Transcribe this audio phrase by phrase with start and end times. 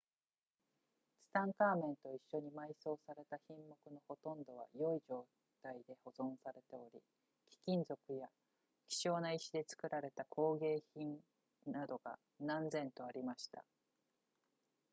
[1.27, 5.27] ツタンカーメンと一緒に埋葬された品目のほとんどは良い状
[5.61, 6.99] 態で保存されており
[7.47, 8.27] 貴金属や
[8.89, 11.19] 希少な石で作られた工芸品
[11.67, 13.63] などが何千とありました